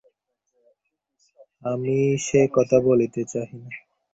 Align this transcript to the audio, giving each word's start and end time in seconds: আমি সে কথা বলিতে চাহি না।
আমি 1.63 1.95
সে 2.25 2.41
কথা 2.53 2.77
বলিতে 2.87 3.21
চাহি 3.23 3.57
না। 3.57 3.69